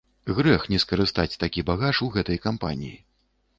Грэх 0.37 0.63
не 0.73 0.79
скарыстаць 0.83 1.37
такі 1.45 1.65
багаж 1.69 2.01
у 2.09 2.11
гэтай 2.19 2.43
кампаніі. 2.49 2.99